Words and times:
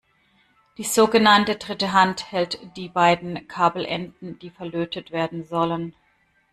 Die 0.79 0.83
sogenannte 0.83 1.57
Dritte 1.57 1.93
Hand 1.93 2.31
hält 2.31 2.75
die 2.75 2.89
beiden 2.89 3.47
Kabelenden, 3.47 4.39
die 4.39 4.49
verlötet 4.49 5.11
werden 5.11 5.43
sollen. 5.43 5.93